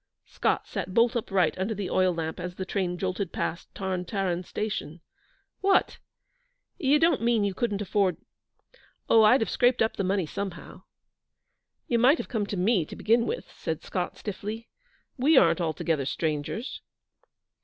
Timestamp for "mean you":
7.21-7.53